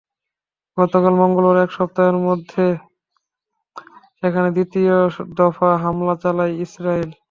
[0.77, 2.65] গতকাল মঙ্গলবার এক সপ্তাহের মধ্যে
[4.19, 4.95] সেখানে দ্বিতীয়
[5.37, 7.09] দফা হামলা চালায় ইসরাইল।